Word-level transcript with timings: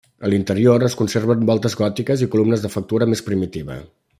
A 0.27 0.29
l'interior 0.33 0.85
es 0.87 0.95
conserven 1.01 1.45
voltes 1.49 1.77
gòtiques 1.81 2.25
i 2.27 2.31
columnes 2.37 2.65
de 2.65 2.73
factura 2.77 3.09
més 3.13 3.23
primitiva. 3.29 3.79